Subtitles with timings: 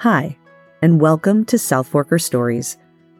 [0.00, 0.38] Hi,
[0.80, 2.78] and welcome to South Forker Stories,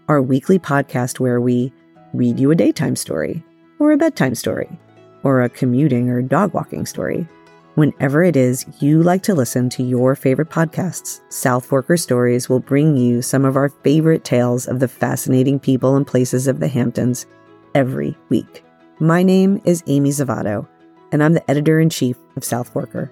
[0.09, 1.75] our weekly podcast where we
[2.15, 3.45] read you a daytime story,
[3.79, 4.79] or a bedtime story,
[5.23, 7.29] or a commuting or dog walking story.
[7.75, 12.61] Whenever it is you like to listen to your favorite podcasts, South Forker Stories will
[12.61, 16.69] bring you some of our favorite tales of the fascinating people and places of the
[16.69, 17.27] Hamptons
[17.75, 18.65] every week.
[19.01, 20.67] My name is Amy Zavatto,
[21.13, 23.11] and I'm the editor in chief of South Forker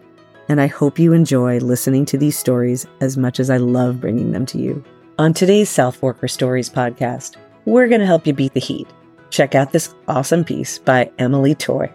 [0.48, 4.32] and I hope you enjoy listening to these stories as much as I love bringing
[4.32, 4.82] them to you.
[5.18, 8.88] On today's South Forker Stories podcast, we're going to help you beat the heat.
[9.30, 11.92] Check out this awesome piece by Emily Toy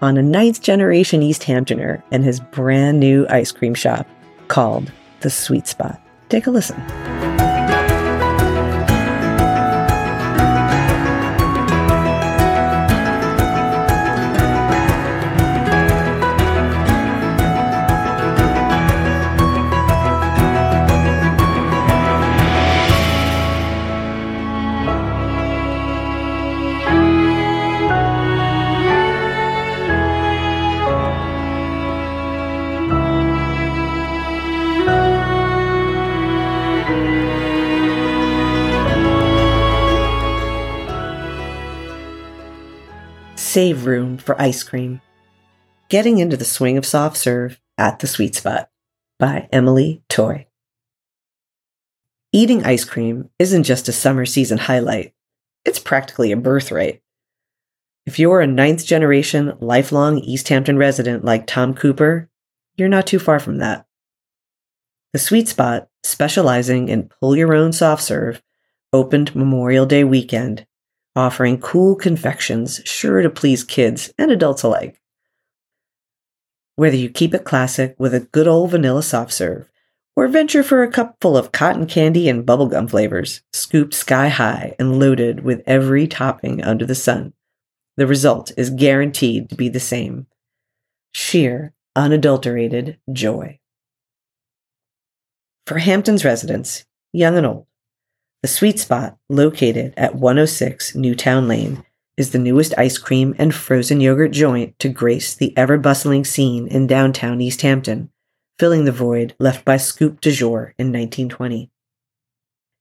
[0.00, 4.06] on a ninth generation East Hamptoner and his brand new ice cream shop
[4.48, 4.90] called
[5.20, 6.00] The Sweet Spot.
[6.28, 7.01] Take a listen.
[43.52, 45.02] Save room for ice cream.
[45.90, 48.70] Getting into the swing of soft serve at the sweet spot
[49.18, 50.46] by Emily Toy.
[52.32, 55.12] Eating ice cream isn't just a summer season highlight,
[55.66, 57.02] it's practically a birthright.
[58.06, 62.30] If you're a ninth generation, lifelong East Hampton resident like Tom Cooper,
[62.76, 63.84] you're not too far from that.
[65.12, 68.42] The Sweet Spot, specializing in pull your own soft serve,
[68.94, 70.66] opened Memorial Day weekend
[71.14, 75.00] offering cool confections sure to please kids and adults alike.
[76.76, 79.68] Whether you keep it classic with a good old vanilla soft serve,
[80.16, 84.74] or venture for a cup full of cotton candy and bubblegum flavors, scooped sky high
[84.78, 87.32] and loaded with every topping under the sun,
[87.96, 90.26] the result is guaranteed to be the same
[91.14, 93.58] sheer, unadulterated joy.
[95.66, 97.66] For Hampton's residents, young and old,
[98.42, 101.84] the Sweet Spot, located at 106 Newtown Lane,
[102.16, 106.66] is the newest ice cream and frozen yogurt joint to grace the ever bustling scene
[106.66, 108.10] in downtown East Hampton,
[108.58, 111.70] filling the void left by Scoop du Jour in 1920.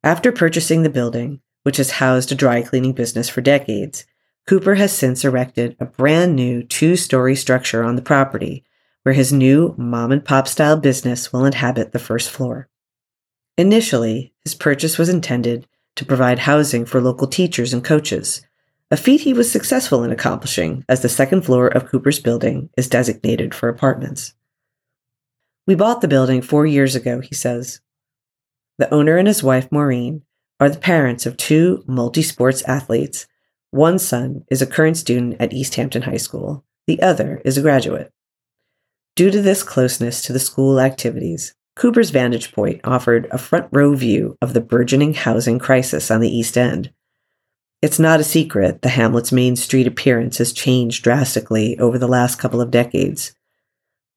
[0.03, 4.05] After purchasing the building, which has housed a dry cleaning business for decades,
[4.47, 8.65] Cooper has since erected a brand new two story structure on the property
[9.03, 12.67] where his new mom and pop style business will inhabit the first floor.
[13.57, 18.45] Initially, his purchase was intended to provide housing for local teachers and coaches,
[18.93, 22.89] a feat he was successful in accomplishing as the second floor of Cooper's building is
[22.89, 24.33] designated for apartments.
[25.65, 27.79] We bought the building four years ago, he says.
[28.79, 30.23] The owner and his wife, Maureen,
[30.59, 33.27] are the parents of two multi sports athletes.
[33.69, 37.61] One son is a current student at East Hampton High School, the other is a
[37.61, 38.11] graduate.
[39.15, 43.95] Due to this closeness to the school activities, Cooper's vantage point offered a front row
[43.95, 46.91] view of the burgeoning housing crisis on the East End.
[47.81, 52.37] It's not a secret the Hamlet's main street appearance has changed drastically over the last
[52.37, 53.33] couple of decades.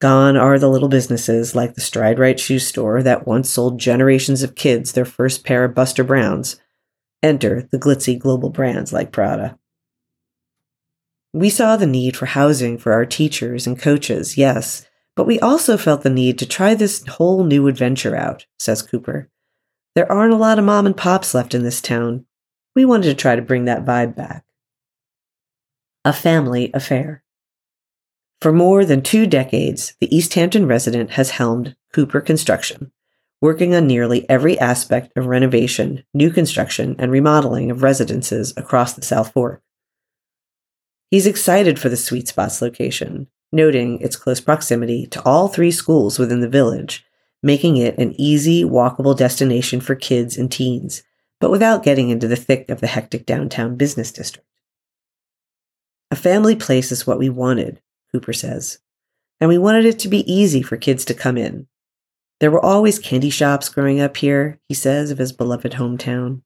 [0.00, 4.42] Gone are the little businesses like the Stride Rite shoe store that once sold generations
[4.42, 6.60] of kids their first pair of Buster Browns.
[7.22, 9.58] Enter the glitzy global brands like Prada.
[11.32, 15.76] We saw the need for housing for our teachers and coaches, yes, but we also
[15.76, 19.28] felt the need to try this whole new adventure out, says Cooper.
[19.94, 22.26] There aren't a lot of mom and pops left in this town.
[22.74, 24.44] We wanted to try to bring that vibe back.
[26.04, 27.22] A family affair.
[28.40, 32.92] For more than two decades, the East Hampton resident has helmed Cooper Construction,
[33.40, 39.02] working on nearly every aspect of renovation, new construction, and remodeling of residences across the
[39.02, 39.62] South Fork.
[41.10, 46.18] He's excited for the Sweet Spots location, noting its close proximity to all three schools
[46.18, 47.06] within the village,
[47.42, 51.02] making it an easy, walkable destination for kids and teens,
[51.40, 54.48] but without getting into the thick of the hectic downtown business district.
[56.10, 57.80] A family place is what we wanted,
[58.12, 58.78] Cooper says,
[59.40, 61.66] and we wanted it to be easy for kids to come in.
[62.40, 66.42] There were always candy shops growing up here, he says of his beloved hometown.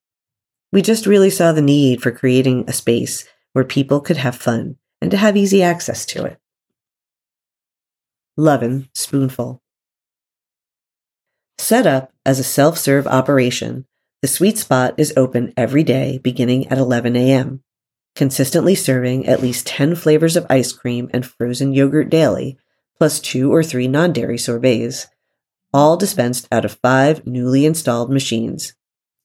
[0.72, 4.76] We just really saw the need for creating a space where people could have fun
[5.00, 6.38] and to have easy access to it.
[8.40, 9.61] Lovin' Spoonful.
[11.58, 13.85] Set up as a self serve operation,
[14.23, 17.64] the Sweet Spot is open every day beginning at 11 a.m.,
[18.14, 22.56] consistently serving at least 10 flavors of ice cream and frozen yogurt daily,
[22.96, 25.08] plus two or three non dairy sorbets,
[25.75, 28.73] all dispensed out of five newly installed machines.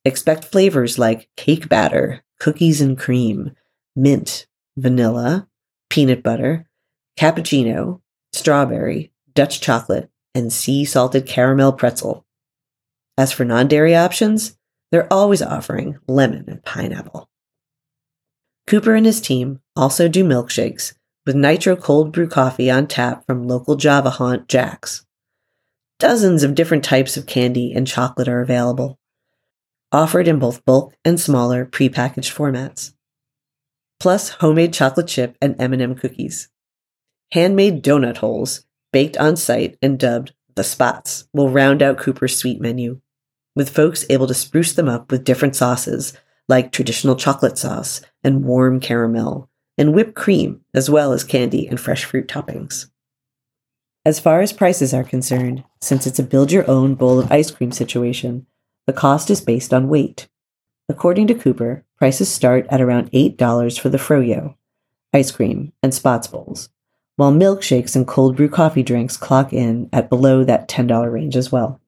[0.03, 3.51] Expect flavors like cake batter, cookies and cream,
[3.95, 5.47] mint, vanilla,
[5.87, 6.67] peanut butter,
[7.15, 8.01] cappuccino,
[8.33, 12.25] strawberry, Dutch chocolate, and sea salted caramel pretzel.
[13.17, 14.57] As for non dairy options,
[14.91, 17.29] they're always offering lemon and pineapple.
[18.67, 20.93] Cooper and his team also do milkshakes
[21.25, 25.05] with nitro cold brew coffee on tap from local Java haunt Jack's.
[25.99, 28.99] Dozens of different types of candy and chocolate are available,
[29.91, 32.93] offered in both bulk and smaller prepackaged formats.
[33.99, 36.49] Plus homemade chocolate chip and M&M cookies.
[37.31, 42.61] Handmade donut holes, baked on site and dubbed the spots, will round out Cooper's sweet
[42.61, 43.01] menu,
[43.55, 46.13] with folks able to spruce them up with different sauces
[46.47, 51.79] like traditional chocolate sauce and warm caramel, and whipped cream, as well as candy and
[51.79, 52.87] fresh fruit toppings.
[54.05, 57.49] As far as prices are concerned, since it's a build your own bowl of ice
[57.49, 58.45] cream situation,
[58.85, 60.27] the cost is based on weight.
[60.89, 64.57] According to Cooper, prices start at around $8 for the Froyo,
[65.13, 66.67] ice cream, and spots bowls,
[67.15, 71.51] while milkshakes and cold brew coffee drinks clock in at below that $10 range as
[71.51, 71.79] well.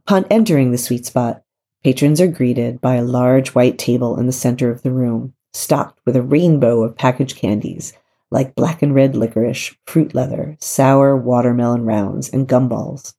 [0.00, 1.42] Upon entering the sweet spot,
[1.82, 6.00] patrons are greeted by a large white table in the center of the room, stocked
[6.04, 7.92] with a rainbow of packaged candies
[8.30, 13.14] like black and red licorice, fruit leather, sour watermelon rounds, and gumballs.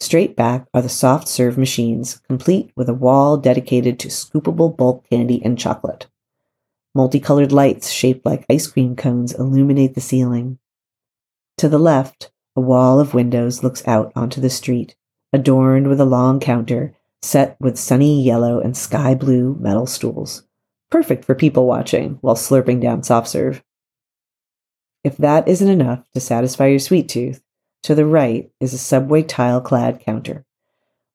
[0.00, 5.04] Straight back are the soft serve machines, complete with a wall dedicated to scoopable bulk
[5.10, 6.06] candy and chocolate.
[6.98, 10.58] Multicolored lights shaped like ice cream cones illuminate the ceiling.
[11.58, 14.96] To the left, a wall of windows looks out onto the street,
[15.32, 20.42] adorned with a long counter set with sunny yellow and sky blue metal stools
[20.90, 23.62] perfect for people watching while slurping down soft serve.
[25.04, 27.44] If that isn't enough to satisfy your sweet tooth,
[27.84, 30.44] to the right is a subway tile clad counter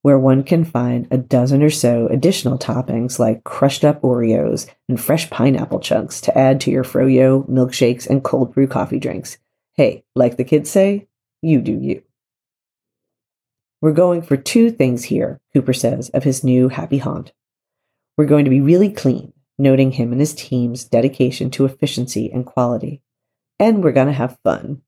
[0.04, 5.02] where one can find a dozen or so additional toppings like crushed up Oreos and
[5.02, 9.38] fresh pineapple chunks to add to your froyo, milkshakes, and cold brew coffee drinks.
[9.74, 11.08] Hey, like the kids say,
[11.42, 12.04] you do you.
[13.82, 17.34] We're going for two things here, Cooper says of his new happy haunt.
[18.18, 22.46] We're going to be really clean noting him and his team's dedication to efficiency and
[22.46, 23.02] quality.
[23.60, 24.82] And we're going to have fun.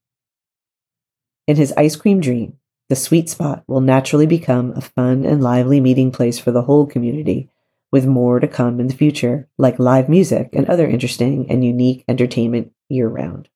[1.46, 2.58] In his ice cream dream,
[2.88, 6.86] the sweet spot will naturally become a fun and lively meeting place for the whole
[6.86, 7.50] community,
[7.90, 12.04] with more to come in the future, like live music and other interesting and unique
[12.08, 13.48] entertainment year round.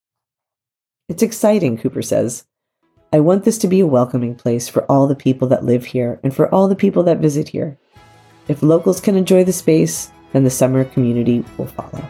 [1.09, 2.45] It's exciting, Cooper says.
[3.13, 6.21] I want this to be a welcoming place for all the people that live here
[6.23, 7.79] and for all the people that visit here.
[8.47, 12.09] If locals can enjoy the space, then the summer community will follow.